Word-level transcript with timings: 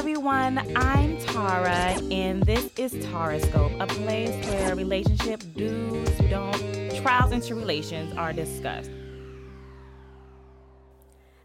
everyone. 0.00 0.56
I'm 0.76 1.18
Tara, 1.18 1.92
and 2.10 2.42
this 2.44 2.70
is 2.78 2.94
Taroscope, 3.04 3.78
a 3.82 3.86
place 3.86 4.30
where 4.46 4.74
relationship 4.74 5.42
do's, 5.54 6.08
don't, 6.30 6.96
trials, 7.02 7.32
and 7.32 7.46
tribulations 7.46 8.14
are 8.16 8.32
discussed. 8.32 8.90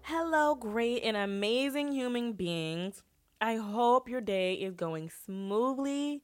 Hello, 0.04 0.56
great 0.56 1.04
and 1.04 1.18
amazing 1.18 1.92
human 1.92 2.32
beings. 2.32 3.04
I 3.42 3.56
hope 3.56 4.08
your 4.08 4.22
day 4.22 4.54
is 4.54 4.74
going 4.74 5.12
smoothly. 5.26 6.22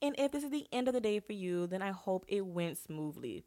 And 0.00 0.14
if 0.16 0.32
this 0.32 0.42
is 0.42 0.50
the 0.50 0.66
end 0.72 0.88
of 0.88 0.94
the 0.94 1.02
day 1.02 1.20
for 1.20 1.34
you, 1.34 1.66
then 1.66 1.82
I 1.82 1.90
hope 1.90 2.24
it 2.28 2.46
went 2.46 2.78
smoothly. 2.78 3.44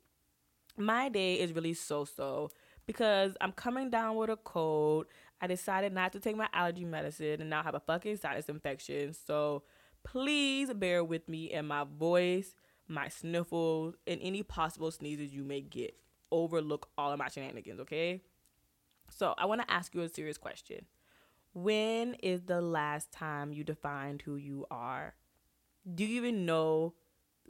My 0.77 1.09
day 1.09 1.39
is 1.39 1.54
really 1.54 1.73
so 1.73 2.05
so 2.05 2.51
because 2.85 3.35
I'm 3.41 3.51
coming 3.51 3.89
down 3.89 4.15
with 4.15 4.29
a 4.29 4.38
cold. 4.38 5.05
I 5.41 5.47
decided 5.47 5.93
not 5.93 6.13
to 6.13 6.19
take 6.19 6.35
my 6.35 6.47
allergy 6.53 6.85
medicine 6.85 7.41
and 7.41 7.49
now 7.49 7.59
I 7.59 7.63
have 7.63 7.75
a 7.75 7.79
fucking 7.79 8.17
sinus 8.17 8.49
infection. 8.49 9.13
So 9.13 9.63
please 10.03 10.73
bear 10.73 11.03
with 11.03 11.29
me 11.29 11.52
and 11.52 11.67
my 11.67 11.84
voice, 11.84 12.55
my 12.88 13.07
sniffles, 13.09 13.95
and 14.07 14.20
any 14.21 14.43
possible 14.43 14.91
sneezes 14.91 15.34
you 15.34 15.43
may 15.43 15.62
get. 15.62 15.95
Overlook 16.31 16.89
all 16.98 17.12
of 17.12 17.20
my 17.20 17.29
shenanigans, 17.29 17.79
okay? 17.81 18.21
So 19.09 19.34
I 19.38 19.45
want 19.45 19.62
to 19.62 19.71
ask 19.71 19.93
you 19.95 20.02
a 20.02 20.09
serious 20.09 20.38
question. 20.38 20.85
When 21.54 22.15
is 22.15 22.41
the 22.43 22.62
last 22.62 23.12
time 23.12 23.54
you 23.54 23.63
defined 23.63 24.21
who 24.23 24.35
you 24.35 24.65
are? 24.70 25.15
Do 25.95 26.04
you 26.04 26.17
even 26.17 26.45
know 26.45 26.93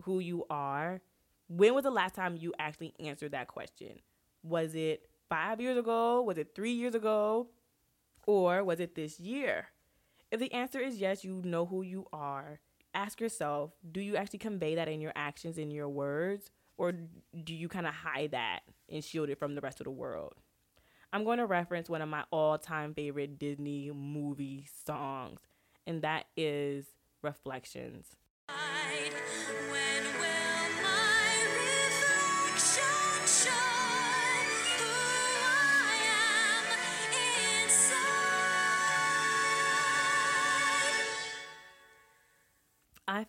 who 0.03 0.19
you 0.19 0.45
are? 0.49 1.01
When 1.49 1.73
was 1.73 1.83
the 1.83 1.91
last 1.91 2.13
time 2.13 2.37
you 2.37 2.53
actually 2.59 2.93
answered 2.99 3.31
that 3.31 3.47
question? 3.47 3.99
Was 4.43 4.75
it 4.75 5.09
five 5.29 5.59
years 5.59 5.77
ago? 5.77 6.21
Was 6.21 6.37
it 6.37 6.53
three 6.55 6.73
years 6.73 6.93
ago? 6.93 7.47
Or 8.27 8.63
was 8.63 8.79
it 8.79 8.93
this 8.93 9.19
year? 9.19 9.69
If 10.31 10.39
the 10.39 10.53
answer 10.53 10.79
is 10.79 10.97
yes, 10.97 11.23
you 11.23 11.41
know 11.43 11.65
who 11.65 11.81
you 11.81 12.05
are. 12.13 12.59
Ask 12.93 13.19
yourself 13.19 13.71
do 13.91 14.01
you 14.01 14.15
actually 14.15 14.39
convey 14.39 14.75
that 14.75 14.87
in 14.87 15.01
your 15.01 15.13
actions, 15.15 15.57
in 15.57 15.71
your 15.71 15.89
words? 15.89 16.51
Or 16.77 16.91
do 16.91 17.55
you 17.55 17.67
kind 17.67 17.87
of 17.87 17.93
hide 17.93 18.31
that 18.31 18.59
and 18.89 19.03
shield 19.03 19.29
it 19.29 19.39
from 19.39 19.55
the 19.55 19.61
rest 19.61 19.79
of 19.79 19.85
the 19.85 19.91
world? 19.91 20.33
I'm 21.11 21.23
going 21.23 21.39
to 21.39 21.45
reference 21.45 21.89
one 21.89 22.01
of 22.01 22.09
my 22.09 22.25
all 22.31 22.57
time 22.57 22.93
favorite 22.93 23.39
Disney 23.39 23.89
movie 23.91 24.67
songs, 24.85 25.39
and 25.87 26.01
that 26.03 26.25
is 26.35 26.85
Reflections. 27.23 28.15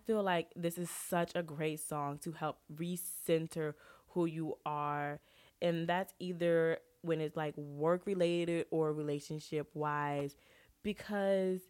Feel 0.08 0.22
like 0.22 0.50
this 0.56 0.78
is 0.78 0.88
such 0.88 1.32
a 1.34 1.42
great 1.42 1.78
song 1.78 2.16
to 2.16 2.32
help 2.32 2.58
recenter 2.74 3.74
who 4.08 4.24
you 4.24 4.56
are. 4.64 5.20
And 5.60 5.86
that's 5.86 6.14
either 6.18 6.78
when 7.02 7.20
it's 7.20 7.36
like 7.36 7.54
work 7.58 8.06
related 8.06 8.64
or 8.70 8.94
relationship 8.94 9.68
wise, 9.74 10.34
because 10.82 11.60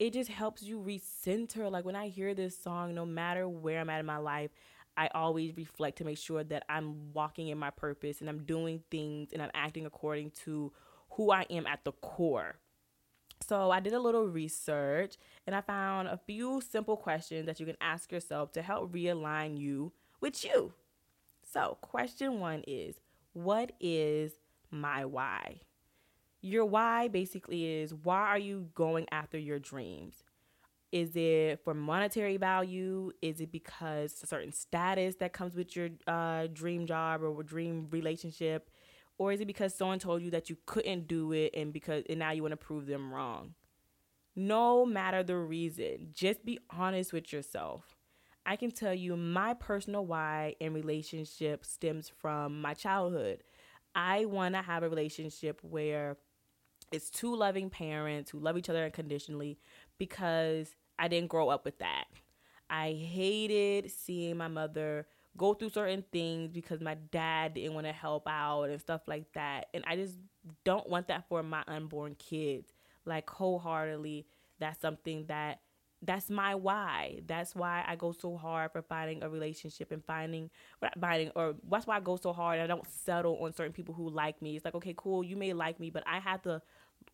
it 0.00 0.12
just 0.12 0.28
helps 0.28 0.60
you 0.64 0.80
recenter. 0.80 1.70
Like 1.70 1.84
when 1.84 1.94
I 1.94 2.08
hear 2.08 2.34
this 2.34 2.58
song, 2.58 2.96
no 2.96 3.06
matter 3.06 3.48
where 3.48 3.78
I'm 3.78 3.88
at 3.88 4.00
in 4.00 4.06
my 4.06 4.16
life, 4.16 4.50
I 4.96 5.08
always 5.14 5.56
reflect 5.56 5.98
to 5.98 6.04
make 6.04 6.18
sure 6.18 6.42
that 6.42 6.64
I'm 6.68 7.12
walking 7.12 7.46
in 7.46 7.58
my 7.58 7.70
purpose 7.70 8.20
and 8.20 8.28
I'm 8.28 8.44
doing 8.44 8.82
things 8.90 9.32
and 9.32 9.40
I'm 9.40 9.52
acting 9.54 9.86
according 9.86 10.32
to 10.44 10.72
who 11.10 11.30
I 11.30 11.46
am 11.48 11.64
at 11.68 11.84
the 11.84 11.92
core. 11.92 12.56
So 13.46 13.70
I 13.70 13.80
did 13.80 13.92
a 13.92 14.00
little 14.00 14.26
research 14.26 15.16
and 15.46 15.54
I 15.54 15.60
found 15.60 16.08
a 16.08 16.18
few 16.26 16.60
simple 16.60 16.96
questions 16.96 17.46
that 17.46 17.60
you 17.60 17.66
can 17.66 17.76
ask 17.80 18.10
yourself 18.10 18.52
to 18.52 18.62
help 18.62 18.92
realign 18.92 19.58
you 19.58 19.92
with 20.20 20.44
you. 20.44 20.72
So, 21.42 21.78
question 21.80 22.40
one 22.40 22.62
is 22.66 22.96
What 23.32 23.72
is 23.80 24.32
my 24.70 25.04
why? 25.04 25.60
Your 26.40 26.64
why 26.64 27.08
basically 27.08 27.66
is 27.66 27.94
why 27.94 28.20
are 28.20 28.38
you 28.38 28.68
going 28.74 29.06
after 29.10 29.38
your 29.38 29.58
dreams? 29.58 30.24
Is 30.92 31.16
it 31.16 31.60
for 31.64 31.74
monetary 31.74 32.36
value? 32.36 33.10
Is 33.20 33.40
it 33.40 33.50
because 33.50 34.20
a 34.22 34.26
certain 34.26 34.52
status 34.52 35.16
that 35.16 35.32
comes 35.32 35.56
with 35.56 35.74
your 35.74 35.88
uh, 36.06 36.46
dream 36.52 36.86
job 36.86 37.22
or 37.22 37.42
dream 37.42 37.88
relationship? 37.90 38.70
Or 39.18 39.32
is 39.32 39.40
it 39.40 39.46
because 39.46 39.74
someone 39.74 39.98
told 39.98 40.22
you 40.22 40.30
that 40.30 40.50
you 40.50 40.56
couldn't 40.66 41.06
do 41.06 41.32
it 41.32 41.52
and 41.54 41.72
because 41.72 42.04
and 42.08 42.18
now 42.18 42.32
you 42.32 42.42
want 42.42 42.52
to 42.52 42.56
prove 42.56 42.86
them 42.86 43.12
wrong? 43.12 43.54
No 44.36 44.84
matter 44.84 45.22
the 45.22 45.36
reason 45.36 46.08
just 46.12 46.44
be 46.44 46.58
honest 46.70 47.12
with 47.12 47.32
yourself. 47.32 47.96
I 48.46 48.56
can 48.56 48.70
tell 48.70 48.92
you 48.92 49.16
my 49.16 49.54
personal 49.54 50.04
why 50.04 50.54
in 50.60 50.74
relationship 50.74 51.64
stems 51.64 52.10
from 52.10 52.60
my 52.60 52.74
childhood. 52.74 53.42
I 53.94 54.26
want 54.26 54.54
to 54.54 54.60
have 54.60 54.82
a 54.82 54.88
relationship 54.88 55.60
where 55.62 56.18
it's 56.92 57.08
two 57.08 57.34
loving 57.34 57.70
parents 57.70 58.30
who 58.30 58.38
love 58.38 58.58
each 58.58 58.68
other 58.68 58.84
unconditionally 58.84 59.58
because 59.98 60.74
i 60.98 61.08
didn't 61.08 61.28
grow 61.28 61.48
up 61.48 61.64
with 61.64 61.78
that. 61.78 62.04
I 62.68 62.92
hated 62.92 63.90
seeing 63.90 64.36
my 64.36 64.48
mother 64.48 65.06
go 65.36 65.54
through 65.54 65.70
certain 65.70 66.04
things 66.12 66.52
because 66.52 66.80
my 66.80 66.94
dad 67.10 67.54
didn't 67.54 67.74
want 67.74 67.86
to 67.86 67.92
help 67.92 68.26
out 68.28 68.64
and 68.64 68.80
stuff 68.80 69.02
like 69.06 69.32
that. 69.34 69.66
And 69.74 69.84
I 69.86 69.96
just 69.96 70.14
don't 70.64 70.88
want 70.88 71.08
that 71.08 71.28
for 71.28 71.42
my 71.42 71.62
unborn 71.66 72.14
kids. 72.16 72.72
Like 73.04 73.28
wholeheartedly, 73.28 74.26
that's 74.58 74.80
something 74.80 75.26
that 75.26 75.60
that's 76.02 76.28
my 76.28 76.54
why. 76.54 77.20
That's 77.26 77.54
why 77.54 77.82
I 77.86 77.96
go 77.96 78.12
so 78.12 78.36
hard 78.36 78.72
for 78.72 78.82
finding 78.82 79.22
a 79.22 79.28
relationship 79.28 79.90
and 79.90 80.04
finding 80.04 80.50
finding 81.00 81.30
or 81.34 81.54
that's 81.70 81.86
why 81.86 81.96
I 81.96 82.00
go 82.00 82.16
so 82.16 82.32
hard. 82.32 82.60
I 82.60 82.66
don't 82.66 82.86
settle 82.88 83.38
on 83.42 83.54
certain 83.54 83.72
people 83.72 83.94
who 83.94 84.08
like 84.10 84.40
me. 84.42 84.56
It's 84.56 84.64
like, 84.64 84.74
okay, 84.74 84.94
cool, 84.96 85.24
you 85.24 85.36
may 85.36 85.52
like 85.52 85.80
me, 85.80 85.90
but 85.90 86.04
I 86.06 86.20
have 86.20 86.42
to 86.42 86.62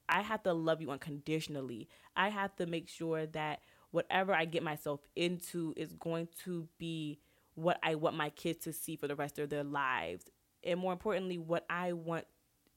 I 0.09 0.23
have 0.23 0.43
to 0.45 0.53
love 0.53 0.81
you 0.81 0.91
unconditionally. 0.91 1.89
I 2.17 2.29
have 2.29 2.55
to 2.57 2.67
make 2.67 2.89
sure 2.89 3.27
that 3.27 3.61
whatever 3.91 4.35
I 4.35 4.45
get 4.45 4.63
myself 4.63 5.01
into 5.17 5.75
is 5.77 5.93
going 5.95 6.29
to 6.45 6.69
be 6.79 7.19
what 7.55 7.79
I 7.83 7.95
want 7.95 8.17
my 8.17 8.31
kids 8.31 8.65
to 8.65 8.73
see 8.73 8.97
for 8.97 9.09
the 9.09 9.17
rest 9.17 9.39
of 9.39 9.51
their 9.51 9.65
lives. 9.65 10.25
And 10.63 10.81
more 10.81 10.93
importantly, 10.93 11.39
what 11.39 11.65
I 11.69 11.93
want 11.93 12.27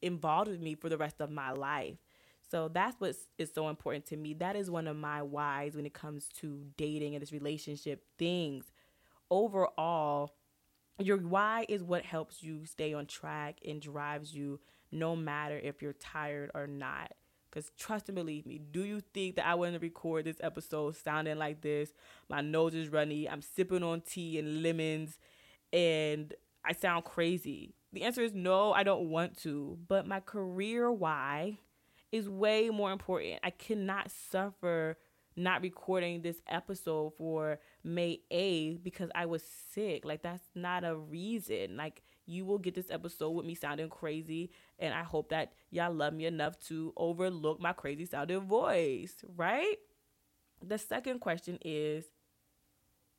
involved 0.02 0.50
with 0.50 0.62
me 0.62 0.76
for 0.76 0.90
the 0.90 0.98
rest 0.98 1.22
of 1.22 1.30
my 1.32 1.52
life. 1.52 1.98
So 2.50 2.68
that's 2.68 3.00
what 3.00 3.16
is 3.38 3.52
so 3.54 3.70
important 3.70 4.06
to 4.08 4.18
me. 4.18 4.34
That 4.34 4.56
is 4.56 4.70
one 4.70 4.88
of 4.88 4.96
my 4.96 5.22
whys 5.22 5.76
when 5.76 5.86
it 5.86 5.94
comes 5.94 6.28
to 6.40 6.66
dating 6.78 7.16
and 7.16 7.22
this 7.22 7.32
relationship 7.32 8.04
things. 8.20 8.72
Overall, 9.32 10.36
your 11.00 11.18
why 11.18 11.66
is 11.68 11.84
what 11.84 12.06
helps 12.06 12.44
you 12.44 12.66
stay 12.66 12.94
on 12.94 13.08
track 13.08 13.58
and 13.66 13.82
drives 13.82 14.36
you 14.36 14.60
no 14.92 15.16
matter 15.16 15.58
if 15.58 15.82
you're 15.82 15.94
tired 15.94 16.52
or 16.54 16.68
not. 16.68 17.14
Because 17.54 17.72
trust 17.78 18.10
and 18.10 18.16
believe 18.16 18.48
me, 18.48 18.58
do 18.58 18.84
you 18.84 19.02
think 19.14 19.36
that 19.36 19.46
I 19.46 19.54
to 19.54 19.80
record 19.80 20.26
this 20.26 20.38
episode 20.40 20.96
sounding 20.96 21.38
like 21.38 21.62
this? 21.62 21.94
My 22.28 22.42
nose 22.42 22.74
is 22.74 22.90
runny. 22.90 23.30
I'm 23.30 23.44
sipping 23.44 23.84
on 23.84 24.02
tea 24.02 24.40
and 24.40 24.64
lemons, 24.64 25.20
and 25.72 26.34
I 26.66 26.74
sound 26.74 27.04
crazy. 27.04 27.76
The 27.92 28.04
answer 28.04 28.22
is 28.22 28.34
no, 28.34 28.74
I 28.74 28.82
don't 28.82 29.10
want 29.10 29.38
to. 29.44 29.78
But 29.88 30.08
my 30.08 30.20
career 30.20 30.92
why 30.92 31.60
is 32.12 32.28
way 32.28 32.72
more 32.72 32.92
important. 32.92 33.40
I 33.44 33.52
cannot 33.52 34.10
suffer 34.10 34.98
not 35.36 35.62
recording 35.62 36.22
this 36.22 36.42
episode 36.48 37.14
for 37.18 37.60
May 37.84 38.22
8th 38.32 38.84
because 38.84 39.10
I 39.14 39.26
was 39.26 39.44
sick. 39.72 40.06
Like, 40.06 40.22
that's 40.24 40.46
not 40.56 40.84
a 40.84 40.96
reason. 40.96 41.78
Like, 41.78 42.02
you 42.26 42.46
will 42.46 42.60
get 42.60 42.76
this 42.76 42.90
episode 42.90 43.32
with 43.32 43.46
me 43.46 43.56
sounding 43.56 43.90
crazy. 43.90 44.52
And 44.84 44.94
I 44.94 45.04
hope 45.04 45.30
that 45.30 45.54
y'all 45.72 45.94
love 45.94 46.14
me 46.14 46.26
enough 46.26 46.60
to 46.68 46.94
overlook 46.98 47.62
my 47.62 47.72
crazy 47.72 48.06
sounding 48.06 48.42
voice, 48.42 49.16
right? 49.38 49.78
The 50.62 50.78
second 50.78 51.20
question 51.20 51.58
is 51.64 52.04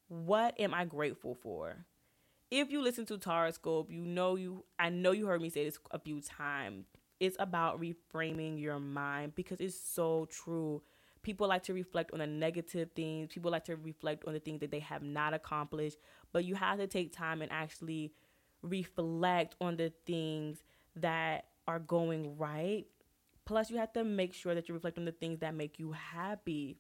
what 0.09 0.61
am 0.61 0.75
I 0.75 0.85
grateful 0.85 1.35
for? 1.35 1.87
If 2.51 2.71
you 2.71 2.83
listen 2.83 3.07
to 3.07 3.17
Taroscope, 3.17 3.91
you 3.91 4.05
know 4.05 4.37
you 4.37 4.67
I 4.79 4.91
know 4.91 5.13
you 5.13 5.27
heard 5.27 5.41
me 5.41 5.49
say 5.49 5.65
this 5.65 5.79
a 5.91 5.99
few 5.99 6.21
times. 6.21 6.85
It's 7.19 7.37
about 7.39 7.81
reframing 7.81 8.61
your 8.61 8.79
mind 8.79 9.35
because 9.35 9.59
it's 9.59 9.81
so 9.81 10.29
true. 10.31 10.83
People 11.23 11.49
like 11.49 11.63
to 11.63 11.73
reflect 11.73 12.13
on 12.13 12.19
the 12.19 12.27
negative 12.27 12.91
things. 12.95 13.33
People 13.33 13.51
like 13.51 13.65
to 13.65 13.77
reflect 13.77 14.27
on 14.27 14.35
the 14.35 14.41
things 14.41 14.61
that 14.61 14.71
they 14.71 14.81
have 14.81 15.03
not 15.03 15.33
accomplished. 15.33 15.97
But 16.31 16.45
you 16.45 16.57
have 16.57 16.79
to 16.79 16.87
take 16.87 17.17
time 17.17 17.41
and 17.41 17.51
actually 17.51 18.13
reflect 18.61 19.55
on 19.63 19.79
the 19.79 19.95
things 20.05 20.63
that 20.97 21.47
are 21.67 21.79
going 21.79 22.37
right. 22.37 22.87
Plus, 23.45 23.71
you 23.71 23.77
have 23.77 23.93
to 23.93 24.05
make 24.05 24.33
sure 24.35 24.55
that 24.55 24.69
you 24.69 24.75
reflect 24.75 24.99
on 24.99 25.05
the 25.05 25.13
things 25.13 25.41
that 25.41 25.55
make 25.55 25.79
you 25.79 25.93
happy. 25.93 26.79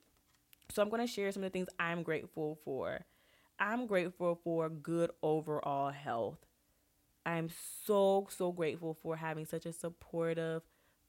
So, 0.70 0.82
I'm 0.82 0.88
going 0.88 1.06
to 1.06 1.12
share 1.12 1.31
some 1.32 1.42
of 1.42 1.52
the 1.52 1.58
things 1.58 1.69
I'm 1.78 2.02
grateful 2.02 2.58
for. 2.64 3.00
I'm 3.58 3.86
grateful 3.86 4.40
for 4.42 4.69
good 4.69 5.10
overall 5.22 5.90
health. 5.90 6.38
I'm 7.26 7.50
so, 7.86 8.28
so 8.31 8.52
grateful 8.52 8.94
for 8.94 9.16
having 9.16 9.46
such 9.46 9.66
a 9.66 9.72
supportive 9.72 10.62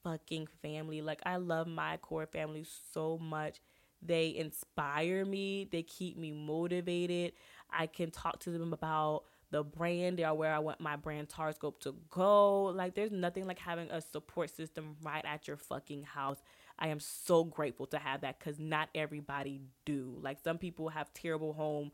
fucking 0.04 0.48
family. 0.62 1.02
Like, 1.02 1.22
I 1.26 1.38
love 1.38 1.68
my 1.68 1.98
core 1.98 2.28
family 2.28 2.66
so 2.94 3.18
much. 3.18 3.60
They 4.02 4.36
inspire 4.36 5.26
me, 5.26 5.68
they 5.72 5.82
keep 5.82 6.18
me 6.18 6.32
motivated. 6.32 7.34
I 7.72 7.88
can 7.88 8.12
talk 8.12 8.40
to 8.42 8.52
them 8.52 8.72
about 8.72 9.24
the 9.56 9.64
brand 9.64 10.20
or 10.20 10.34
where 10.34 10.54
I 10.54 10.60
want 10.60 10.82
my 10.82 10.98
brand 10.98 11.30
Taroscope 11.30 11.80
to 11.80 11.96
go. 12.10 12.64
Like 12.66 12.94
there's 12.94 13.14
nothing 13.14 13.48
like 13.48 13.58
having 13.58 13.90
a 13.90 14.02
support 14.02 14.54
system 14.54 14.98
right 15.02 15.24
at 15.24 15.48
your 15.48 15.56
fucking 15.56 16.04
house. 16.04 16.40
I 16.78 16.90
am 16.90 17.00
so 17.00 17.46
grateful 17.46 17.86
to 17.88 17.98
have 17.98 18.20
that 18.22 18.38
cuz 18.42 18.60
not 18.60 18.90
everybody 18.94 19.62
do. 19.86 20.18
Like 20.22 20.42
some 20.44 20.58
people 20.58 20.90
have 20.90 21.14
terrible 21.14 21.54
home 21.54 21.94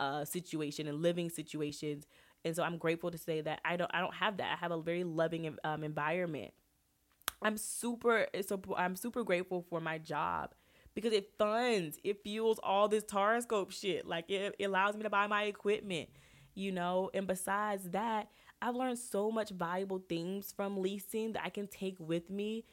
uh 0.00 0.24
situation 0.24 0.88
and 0.88 1.02
living 1.02 1.28
situations. 1.28 2.06
And 2.46 2.56
so 2.56 2.62
I'm 2.62 2.78
grateful 2.78 3.10
to 3.10 3.18
say 3.18 3.42
that 3.42 3.60
I 3.62 3.76
don't 3.76 3.90
I 3.92 4.00
don't 4.00 4.14
have 4.14 4.38
that. 4.38 4.50
I 4.50 4.56
have 4.56 4.70
a 4.70 4.80
very 4.80 5.04
loving 5.04 5.54
um, 5.64 5.84
environment. 5.84 6.54
I'm 7.42 7.58
super 7.58 8.26
I'm 8.78 8.96
super 8.96 9.22
grateful 9.22 9.66
for 9.68 9.82
my 9.82 9.98
job 9.98 10.54
because 10.94 11.12
it 11.12 11.30
funds, 11.36 11.98
it 12.04 12.22
fuels 12.22 12.58
all 12.62 12.88
this 12.88 13.04
Taroscope 13.04 13.70
shit. 13.70 14.06
Like 14.06 14.30
it, 14.30 14.54
it 14.58 14.64
allows 14.64 14.96
me 14.96 15.02
to 15.02 15.10
buy 15.10 15.26
my 15.26 15.42
equipment 15.42 16.08
you 16.54 16.72
know? 16.72 17.10
And 17.14 17.26
besides 17.26 17.90
that, 17.90 18.28
I've 18.60 18.76
learned 18.76 18.98
so 18.98 19.30
much 19.30 19.50
valuable 19.50 20.02
things 20.08 20.52
from 20.56 20.80
leasing 20.80 21.32
that 21.32 21.44
I 21.44 21.50
can 21.50 21.66
take 21.66 21.98
with 21.98 22.30
me 22.30 22.64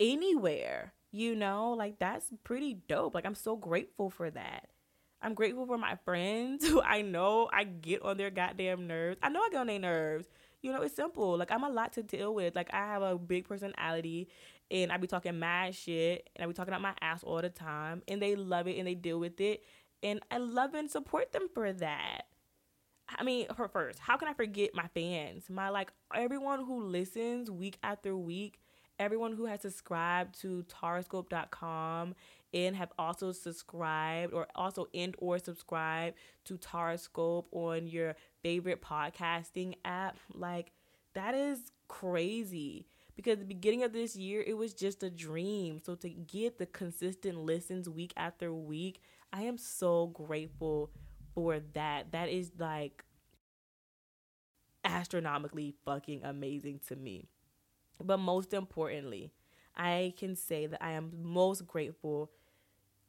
anywhere, 0.00 0.92
you 1.12 1.34
know? 1.34 1.72
Like 1.72 1.98
that's 1.98 2.30
pretty 2.44 2.74
dope. 2.88 3.14
Like 3.14 3.26
I'm 3.26 3.34
so 3.34 3.56
grateful 3.56 4.10
for 4.10 4.30
that. 4.30 4.68
I'm 5.20 5.34
grateful 5.34 5.66
for 5.66 5.78
my 5.78 5.96
friends 6.04 6.66
who 6.68 6.80
I 6.80 7.02
know 7.02 7.48
I 7.52 7.64
get 7.64 8.02
on 8.02 8.16
their 8.16 8.30
goddamn 8.30 8.86
nerves. 8.86 9.18
I 9.22 9.28
know 9.28 9.40
I 9.40 9.48
get 9.50 9.60
on 9.60 9.66
their 9.66 9.78
nerves. 9.78 10.28
You 10.62 10.72
know, 10.72 10.82
it's 10.82 10.94
simple. 10.94 11.36
Like 11.36 11.52
I'm 11.52 11.64
a 11.64 11.70
lot 11.70 11.92
to 11.94 12.02
deal 12.02 12.34
with. 12.34 12.56
Like 12.56 12.72
I 12.72 12.78
have 12.78 13.02
a 13.02 13.16
big 13.16 13.48
personality 13.48 14.28
and 14.70 14.92
I 14.92 14.96
be 14.96 15.06
talking 15.06 15.38
mad 15.38 15.74
shit 15.74 16.28
and 16.34 16.44
I 16.44 16.46
be 16.46 16.54
talking 16.54 16.74
out 16.74 16.80
my 16.80 16.94
ass 17.00 17.22
all 17.22 17.40
the 17.40 17.48
time 17.48 18.02
and 18.08 18.20
they 18.20 18.36
love 18.36 18.66
it 18.66 18.76
and 18.76 18.86
they 18.86 18.94
deal 18.94 19.18
with 19.18 19.40
it. 19.40 19.62
And 20.02 20.20
I 20.30 20.38
love 20.38 20.74
and 20.74 20.90
support 20.90 21.32
them 21.32 21.48
for 21.52 21.72
that. 21.72 22.22
I 23.16 23.24
mean, 23.24 23.46
her 23.56 23.68
first, 23.68 23.98
how 23.98 24.16
can 24.16 24.28
I 24.28 24.34
forget 24.34 24.74
my 24.74 24.86
fans? 24.94 25.48
My 25.48 25.70
like 25.70 25.92
everyone 26.14 26.64
who 26.64 26.82
listens 26.82 27.50
week 27.50 27.78
after 27.82 28.16
week, 28.16 28.60
everyone 28.98 29.32
who 29.32 29.46
has 29.46 29.62
subscribed 29.62 30.38
to 30.40 30.64
taroscope.com 30.64 32.14
and 32.52 32.76
have 32.76 32.92
also 32.98 33.32
subscribed 33.32 34.32
or 34.32 34.46
also 34.54 34.88
and 34.94 35.14
or 35.18 35.38
subscribe 35.38 36.14
to 36.44 36.58
Taroscope 36.58 37.44
on 37.52 37.86
your 37.86 38.16
favorite 38.42 38.82
podcasting 38.82 39.74
app. 39.84 40.18
Like 40.34 40.72
that 41.14 41.34
is 41.34 41.72
crazy 41.88 42.86
because 43.16 43.38
the 43.38 43.44
beginning 43.44 43.82
of 43.82 43.92
this 43.92 44.16
year 44.16 44.42
it 44.46 44.56
was 44.56 44.74
just 44.74 45.02
a 45.02 45.10
dream. 45.10 45.80
So 45.84 45.94
to 45.96 46.08
get 46.08 46.58
the 46.58 46.66
consistent 46.66 47.38
listens 47.38 47.88
week 47.88 48.12
after 48.16 48.52
week, 48.52 49.00
I 49.32 49.42
am 49.42 49.58
so 49.58 50.06
grateful 50.08 50.90
for 51.34 51.60
that. 51.74 52.12
That 52.12 52.28
is 52.28 52.52
like 52.58 53.04
astronomically 54.84 55.74
fucking 55.84 56.24
amazing 56.24 56.80
to 56.88 56.96
me. 56.96 57.28
But 58.02 58.18
most 58.18 58.54
importantly, 58.54 59.32
I 59.76 60.14
can 60.16 60.36
say 60.36 60.66
that 60.66 60.82
I 60.82 60.92
am 60.92 61.12
most 61.22 61.66
grateful 61.66 62.30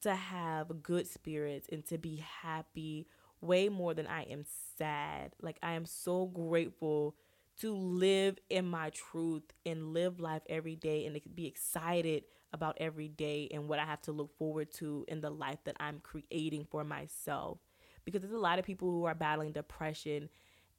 to 0.02 0.16
have 0.16 0.82
good 0.82 1.08
spirits 1.08 1.68
and 1.72 1.86
to 1.88 1.98
be 1.98 2.24
happy 2.42 3.08
way 3.42 3.70
more 3.70 3.94
than 3.94 4.08
I 4.08 4.24
am 4.24 4.46
sad. 4.78 5.36
Like, 5.42 5.58
I 5.62 5.74
am 5.74 5.86
so 5.86 6.26
grateful 6.26 7.16
to 7.60 7.74
live 7.74 8.38
in 8.50 8.66
my 8.66 8.90
truth 8.92 9.44
and 9.66 9.94
live 9.94 10.20
life 10.20 10.44
every 10.50 10.76
day 10.76 11.06
and 11.06 11.20
be 11.36 11.46
excited 11.46 12.24
about 12.54 12.78
every 12.80 13.10
day 13.10 13.50
and 13.54 13.68
what 13.68 13.80
I 13.80 13.86
have 13.86 14.02
to 14.04 14.12
look 14.12 14.38
forward 14.38 14.72
to 14.76 15.06
in 15.08 15.22
the 15.22 15.30
life 15.30 15.60
that 15.66 15.76
I'm 15.80 16.00
creating 16.00 16.68
for 16.72 16.84
myself 16.84 17.60
because 18.06 18.22
there's 18.22 18.34
a 18.34 18.38
lot 18.38 18.60
of 18.60 18.66
people 18.66 18.90
who 18.90 19.06
are 19.06 19.16
battling 19.16 19.52
depression 19.52 20.30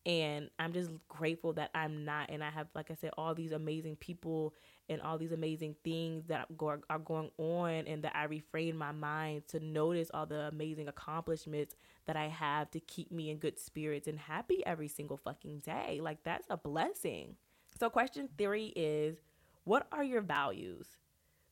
and 0.07 0.49
i'm 0.59 0.73
just 0.73 0.91
grateful 1.09 1.53
that 1.53 1.71
i'm 1.75 2.05
not 2.07 2.31
and 2.31 2.43
i 2.43 2.49
have 2.49 2.67
like 2.75 2.91
i 2.91 2.95
said 2.95 3.11
all 3.19 3.35
these 3.35 3.53
amazing 3.53 3.97
people 3.97 4.55
and 4.89 5.03
all 5.03 5.19
these 5.19 5.33
amazing 5.33 5.77
things 5.85 6.25
that 6.27 6.47
are 6.89 6.99
going 6.99 7.31
on 7.37 7.71
and 7.87 8.03
that 8.03 8.17
i 8.17 8.25
refrain 8.25 8.75
my 8.77 8.93
mind 8.93 9.47
to 9.47 9.61
notice 9.61 10.11
all 10.15 10.25
the 10.25 10.49
amazing 10.49 10.89
accomplishments 10.89 11.77
that 12.07 12.17
i 12.17 12.29
have 12.29 12.71
to 12.71 12.81
keep 12.81 13.13
me 13.13 13.31
in 13.31 13.37
good 13.37 13.59
spirits 13.59 14.09
and 14.09 14.19
happy 14.19 14.65
every 14.67 14.89
single 14.89 15.17
fucking 15.17 15.61
day. 15.61 16.01
Like 16.03 16.23
that's 16.25 16.47
a 16.51 16.57
blessing. 16.57 17.37
So 17.79 17.91
question 17.91 18.29
theory 18.37 18.73
is 18.77 19.19
what 19.65 19.87
are 19.93 20.05
your 20.05 20.23
values? 20.23 20.87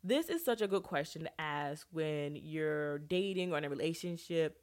This 0.03 0.29
is 0.29 0.45
such 0.45 0.63
a 0.63 0.69
good 0.69 0.85
question 0.85 1.23
to 1.25 1.41
ask 1.41 1.87
when 1.91 2.37
you're 2.37 2.99
dating 2.99 3.53
or 3.53 3.59
in 3.59 3.65
a 3.65 3.69
relationship 3.71 4.59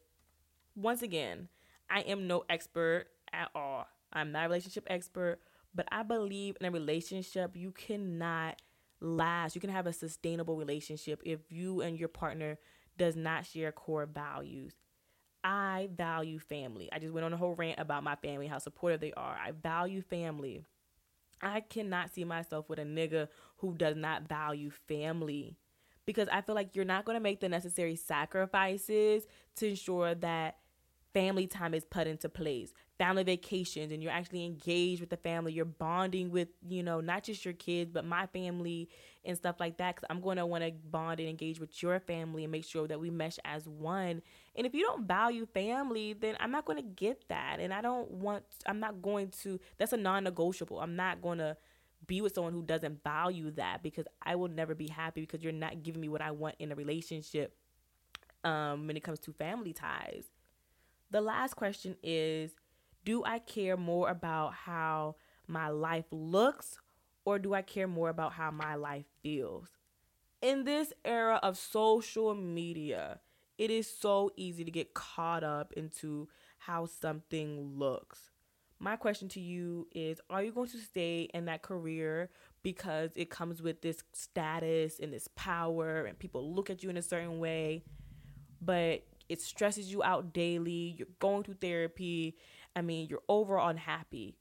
once 0.76 1.02
again, 1.02 1.50
I 1.90 2.02
am 2.02 2.28
no 2.28 2.44
expert 2.50 3.08
at 3.32 3.50
all. 3.56 3.88
I'm 4.12 4.32
not 4.32 4.46
a 4.46 4.50
relationship 4.50 4.86
expert, 4.88 5.40
but 5.74 5.88
I 5.92 6.04
believe 6.04 6.58
in 6.60 6.68
a 6.68 6.72
relationship 6.72 7.56
you 7.56 7.72
cannot 7.72 8.62
last. 9.02 9.56
You 9.56 9.62
can 9.62 9.70
have 9.70 9.88
a 9.88 9.94
sustainable 9.94 10.58
relationship 10.58 11.22
if 11.26 11.40
you 11.50 11.82
and 11.82 12.00
your 12.00 12.08
partner 12.08 12.58
does 12.98 13.16
not 13.16 13.46
share 13.46 13.72
core 13.72 14.06
values. 14.06 14.74
I 15.44 15.90
value 15.96 16.40
family. 16.40 16.90
I 16.92 17.00
just 17.00 17.14
went 17.14 17.26
on 17.26 17.34
a 17.34 17.38
whole 17.38 17.54
rant 17.54 17.80
about 17.80 18.04
my 18.04 18.16
family, 18.16 18.48
how 18.48 18.58
supportive 18.58 19.00
they 19.00 19.14
are. 19.14 19.38
I 19.38 19.52
value 19.52 20.02
family. 20.02 20.64
I 21.42 21.60
cannot 21.60 22.14
see 22.14 22.24
myself 22.24 22.70
with 22.70 22.80
a 22.80 22.84
nigga 22.84 23.28
who 23.58 23.76
does 23.76 23.96
not 23.96 24.28
value 24.28 24.72
family 24.88 25.58
because 26.06 26.28
I 26.32 26.42
feel 26.42 26.56
like 26.56 26.76
you're 26.76 26.86
not 26.86 27.06
going 27.06 27.16
to 27.16 27.22
make 27.22 27.42
the 27.42 27.50
necessary 27.50 27.96
sacrifices 27.96 29.28
to 29.58 29.70
ensure 29.70 30.16
that 30.16 30.58
family 31.16 31.48
time 31.48 31.74
is 31.74 31.86
put 31.86 32.08
into 32.08 32.28
place. 32.28 32.74
Family 32.98 33.24
vacations 33.24 33.94
and 33.94 34.04
you're 34.04 34.12
actually 34.12 34.44
engaged 34.44 35.00
with 35.00 35.10
the 35.10 35.18
family. 35.18 35.54
You're 35.54 35.64
bonding 35.64 36.30
with 36.30 36.50
you 36.68 36.84
know 36.84 37.00
not 37.00 37.24
just 37.24 37.46
your 37.46 37.54
kids 37.54 37.90
but 37.94 38.04
my 38.04 38.28
family 38.28 38.90
and 39.24 39.38
stuff 39.38 39.56
like 39.60 39.78
that 39.78 39.96
because 39.96 40.06
i'm 40.12 40.22
going 40.22 40.38
to 40.38 40.46
want 40.46 40.64
to 40.64 40.72
bond 40.92 41.20
and 41.20 41.28
engage 41.28 41.60
with 41.60 41.82
your 41.82 42.00
family 42.00 42.44
and 42.44 42.52
make 42.52 42.64
sure 42.64 42.88
that 42.88 43.00
we 43.00 43.10
mesh 43.10 43.40
as 43.46 43.66
one. 43.66 44.22
And 44.56 44.68
if 44.68 44.76
you 44.76 44.84
don't 44.84 45.08
value 45.08 45.48
family 45.54 46.14
then 46.14 46.36
i'm 46.42 46.52
not 46.52 46.66
going 46.66 46.78
to 46.78 46.90
get 46.90 47.24
that. 47.30 47.58
And 47.60 47.74
i 47.74 47.82
don't 47.82 48.12
want 48.12 48.44
i'm 48.66 48.82
not 48.82 49.02
going 49.02 49.30
to 49.44 49.60
that's 49.78 49.94
a 49.94 49.98
non-negotiable. 49.98 50.80
I'm 50.80 50.98
not 50.98 51.22
going 51.22 51.38
to 51.38 51.56
be 52.08 52.22
with 52.22 52.36
someone 52.36 52.54
who 52.54 52.62
doesn't 52.62 53.02
value 53.04 53.50
that 53.52 53.82
because 53.82 54.06
i 54.22 54.36
will 54.36 54.50
never 54.50 54.76
be 54.76 54.88
happy 54.88 55.22
because 55.22 55.42
you're 55.42 55.54
not 55.54 55.82
giving 55.82 56.02
me 56.02 56.10
what 56.10 56.22
i 56.22 56.30
want 56.30 56.54
in 56.60 56.72
a 56.72 56.76
relationship 56.76 57.56
um, 58.44 58.86
when 58.86 58.96
it 58.96 59.02
comes 59.02 59.18
to 59.22 59.34
family 59.34 59.74
ties 59.74 60.26
the 61.16 61.22
last 61.22 61.56
question 61.56 61.96
is 62.04 62.52
Do 63.06 63.24
I 63.24 63.40
care 63.40 63.78
more 63.78 64.10
about 64.10 64.54
how 64.54 65.16
my 65.48 65.70
life 65.70 66.04
looks 66.12 66.78
or 67.24 67.40
do 67.40 67.54
I 67.54 67.62
care 67.62 67.88
more 67.88 68.10
about 68.10 68.34
how 68.34 68.52
my 68.52 68.76
life 68.76 69.06
feels? 69.24 69.70
In 70.42 70.66
this 70.66 70.92
era 71.06 71.40
of 71.42 71.58
social 71.58 72.36
media, 72.36 73.22
it 73.58 73.72
is 73.72 73.90
so 73.90 74.32
easy 74.36 74.66
to 74.66 74.72
get 74.72 74.94
caught 74.94 75.42
up 75.42 75.72
into 75.78 76.28
how 76.58 76.86
something 76.86 77.78
looks. 77.78 78.32
My 78.78 78.98
question 78.98 79.30
to 79.30 79.40
you 79.40 79.88
is 79.96 80.20
Are 80.30 80.44
you 80.44 80.52
going 80.52 80.68
to 80.68 80.80
stay 80.80 81.30
in 81.34 81.46
that 81.46 81.62
career 81.62 82.30
because 82.62 83.12
it 83.16 83.30
comes 83.30 83.62
with 83.62 83.82
this 83.82 84.04
status 84.12 85.00
and 85.00 85.14
this 85.14 85.30
power 85.38 86.04
and 86.04 86.20
people 86.20 86.54
look 86.54 86.70
at 86.70 86.84
you 86.84 86.90
in 86.90 86.98
a 86.98 87.02
certain 87.02 87.40
way? 87.40 87.84
But 88.62 89.06
it 89.30 89.42
stresses 89.42 89.92
you 89.92 90.04
out 90.04 90.34
daily, 90.34 90.96
you're 90.98 91.08
going 91.20 91.44
through 91.44 91.56
therapy, 91.56 92.36
I 92.76 92.82
mean, 92.82 93.08
you're 93.10 93.24
overall 93.30 93.70
unhappy, 93.70 94.36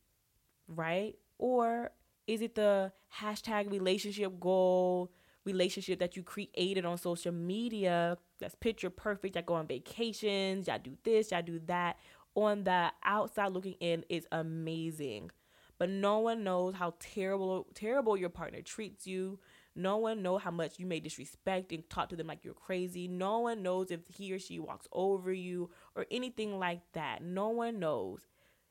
right? 0.68 1.14
Or 1.38 1.90
is 2.26 2.42
it 2.42 2.54
the 2.54 2.92
hashtag 3.20 3.70
relationship 3.70 4.40
goal, 4.40 5.12
relationship 5.44 5.98
that 5.98 6.16
you 6.16 6.22
created 6.22 6.84
on 6.84 6.98
social 6.98 7.32
media 7.32 8.18
that's 8.40 8.54
picture 8.54 8.90
perfect? 8.90 9.36
Y'all 9.36 9.44
go 9.44 9.54
on 9.54 9.66
vacations, 9.66 10.66
y'all 10.66 10.78
do 10.82 10.96
this, 11.04 11.30
y'all 11.30 11.42
do 11.42 11.60
that. 11.66 11.96
On 12.34 12.64
the 12.64 12.90
outside 13.04 13.52
looking 13.52 13.76
in 13.80 14.04
is 14.08 14.26
amazing. 14.32 15.30
But 15.78 15.90
no 15.90 16.20
one 16.20 16.44
knows 16.44 16.74
how 16.74 16.94
terrible 16.98 17.66
terrible 17.74 18.16
your 18.16 18.28
partner 18.28 18.62
treats 18.62 19.06
you, 19.06 19.38
no 19.76 19.96
one 19.96 20.22
know 20.22 20.38
how 20.38 20.50
much 20.50 20.78
you 20.78 20.86
may 20.86 21.00
disrespect 21.00 21.72
and 21.72 21.88
talk 21.90 22.08
to 22.10 22.16
them 22.16 22.28
like 22.28 22.44
you're 22.44 22.54
crazy. 22.54 23.08
No 23.08 23.40
one 23.40 23.62
knows 23.62 23.90
if 23.90 24.00
he 24.08 24.32
or 24.32 24.38
she 24.38 24.60
walks 24.60 24.86
over 24.92 25.32
you 25.32 25.70
or 25.96 26.06
anything 26.10 26.58
like 26.58 26.80
that. 26.92 27.22
No 27.22 27.48
one 27.48 27.80
knows. 27.80 28.20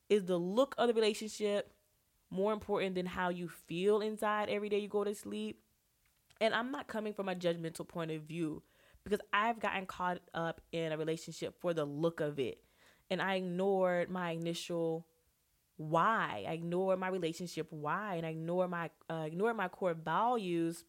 Is 0.10 0.26
the 0.26 0.38
look 0.38 0.76
of 0.78 0.88
the 0.88 0.94
relationship 0.94 1.74
more 2.30 2.54
important 2.54 2.96
than 2.96 3.06
how 3.06 3.30
you 3.30 3.50
feel 3.50 4.00
inside 4.00 4.50
every 4.50 4.70
day 4.70 4.80
you 4.80 4.88
go 4.88 5.04
to 5.04 5.14
sleep? 5.14 5.60
And 6.40 6.54
I'm 6.54 6.72
not 6.72 6.88
coming 6.88 7.14
from 7.14 7.28
a 7.28 7.36
judgmental 7.36 7.88
point 7.88 8.12
of 8.12 8.22
view 8.22 8.64
because 9.04 9.20
I've 9.34 9.60
gotten 9.60 9.86
caught 9.86 10.20
up 10.34 10.62
in 10.72 10.94
a 10.94 10.98
relationship 10.98 11.60
for 11.60 11.74
the 11.74 11.86
look 11.86 12.22
of 12.22 12.40
it. 12.40 12.60
And 13.10 13.22
I 13.22 13.36
ignored 13.36 14.10
my 14.10 14.32
initial 14.32 15.06
why. 15.76 16.46
I 16.48 16.54
ignored 16.54 17.00
my 17.00 17.10
relationship 17.10 17.68
why 17.72 18.16
and 18.16 18.26
I 18.26 18.30
ignored 18.30 18.70
my 18.70 18.90
uh, 19.10 19.26
ignored 19.28 19.58
my 19.58 19.68
core 19.68 19.94
values 19.94 20.86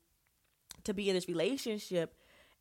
to 0.82 0.94
be 0.94 1.08
in 1.08 1.14
this 1.14 1.28
relationship 1.28 2.14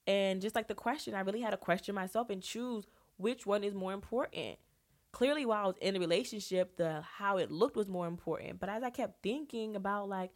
And 0.05 0.41
just 0.41 0.55
like 0.55 0.67
the 0.67 0.75
question, 0.75 1.15
I 1.15 1.21
really 1.21 1.41
had 1.41 1.51
to 1.51 1.57
question 1.57 1.95
myself 1.95 2.29
and 2.29 2.41
choose 2.41 2.85
which 3.17 3.45
one 3.45 3.63
is 3.63 3.73
more 3.73 3.93
important. 3.93 4.57
Clearly, 5.11 5.45
while 5.45 5.63
I 5.63 5.67
was 5.67 5.75
in 5.79 5.95
a 5.95 5.99
relationship, 5.99 6.75
the 6.75 7.01
how 7.01 7.37
it 7.37 7.51
looked 7.51 7.75
was 7.75 7.87
more 7.87 8.07
important. 8.07 8.59
But 8.59 8.69
as 8.69 8.83
I 8.83 8.89
kept 8.89 9.21
thinking 9.21 9.75
about 9.75 10.09
like, 10.09 10.31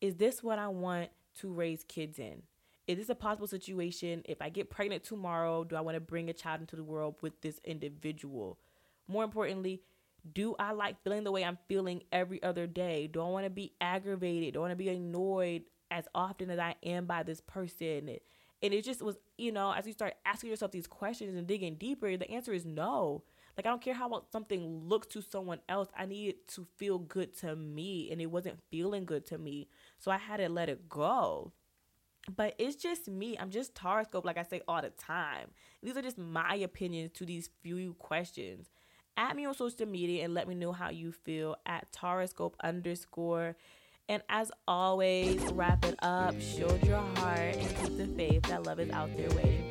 is 0.00 0.16
this 0.16 0.42
what 0.42 0.58
I 0.58 0.68
want 0.68 1.10
to 1.40 1.52
raise 1.52 1.82
kids 1.84 2.18
in? 2.18 2.42
Is 2.86 2.98
this 2.98 3.08
a 3.08 3.14
possible 3.14 3.46
situation? 3.46 4.22
If 4.24 4.42
I 4.42 4.50
get 4.50 4.70
pregnant 4.70 5.04
tomorrow, 5.04 5.64
do 5.64 5.76
I 5.76 5.80
want 5.80 5.96
to 5.96 6.00
bring 6.00 6.28
a 6.28 6.32
child 6.34 6.60
into 6.60 6.76
the 6.76 6.84
world 6.84 7.16
with 7.22 7.40
this 7.40 7.60
individual? 7.64 8.58
More 9.08 9.24
importantly, 9.24 9.82
do 10.34 10.54
I 10.58 10.72
like 10.72 11.02
feeling 11.02 11.24
the 11.24 11.32
way 11.32 11.44
I'm 11.44 11.58
feeling 11.68 12.02
every 12.12 12.42
other 12.42 12.66
day? 12.66 13.08
Do 13.08 13.22
I 13.22 13.28
want 13.28 13.46
to 13.46 13.50
be 13.50 13.72
aggravated? 13.80 14.54
Do 14.54 14.60
I 14.60 14.62
want 14.62 14.72
to 14.72 14.76
be 14.76 14.88
annoyed 14.88 15.62
as 15.92 16.06
often 16.14 16.50
as 16.50 16.58
I 16.58 16.74
am 16.82 17.06
by 17.06 17.22
this 17.22 17.40
person? 17.40 18.08
And 18.62 18.72
it 18.72 18.84
just 18.84 19.02
was, 19.02 19.16
you 19.36 19.52
know, 19.52 19.72
as 19.72 19.86
you 19.86 19.92
start 19.92 20.14
asking 20.24 20.50
yourself 20.50 20.70
these 20.70 20.86
questions 20.86 21.36
and 21.36 21.46
digging 21.46 21.76
deeper, 21.76 22.16
the 22.16 22.30
answer 22.30 22.52
is 22.52 22.64
no. 22.64 23.24
Like, 23.56 23.66
I 23.66 23.70
don't 23.70 23.82
care 23.82 23.94
how 23.94 24.24
something 24.32 24.88
looks 24.88 25.08
to 25.08 25.20
someone 25.20 25.60
else. 25.68 25.88
I 25.96 26.06
need 26.06 26.28
it 26.28 26.48
to 26.48 26.66
feel 26.76 26.98
good 26.98 27.36
to 27.38 27.54
me, 27.54 28.10
and 28.10 28.20
it 28.20 28.26
wasn't 28.26 28.60
feeling 28.70 29.04
good 29.04 29.26
to 29.26 29.38
me. 29.38 29.68
So 29.98 30.10
I 30.10 30.16
had 30.16 30.38
to 30.38 30.48
let 30.48 30.68
it 30.68 30.88
go. 30.88 31.52
But 32.34 32.54
it's 32.58 32.76
just 32.76 33.08
me. 33.08 33.36
I'm 33.38 33.50
just 33.50 33.74
Taroscope, 33.74 34.24
like 34.24 34.38
I 34.38 34.44
say 34.44 34.62
all 34.68 34.80
the 34.80 34.90
time. 34.90 35.48
These 35.82 35.96
are 35.96 36.02
just 36.02 36.18
my 36.18 36.54
opinions 36.54 37.10
to 37.14 37.26
these 37.26 37.50
few 37.62 37.94
questions. 37.94 38.70
Add 39.16 39.36
me 39.36 39.44
on 39.44 39.54
social 39.54 39.86
media 39.86 40.24
and 40.24 40.32
let 40.32 40.48
me 40.48 40.54
know 40.54 40.72
how 40.72 40.90
you 40.90 41.12
feel 41.12 41.56
at 41.66 41.92
Taroscope 41.92 42.54
underscore. 42.62 43.56
And 44.08 44.22
as 44.28 44.50
always, 44.66 45.40
wrap 45.52 45.84
it 45.84 45.96
up, 46.02 46.38
shield 46.40 46.82
your 46.84 47.00
heart, 47.16 47.56
and 47.56 47.76
keep 47.76 47.96
the 47.96 48.06
faith 48.16 48.42
that 48.42 48.64
love 48.64 48.80
is 48.80 48.90
out 48.90 49.16
there 49.16 49.30
waiting 49.30 49.61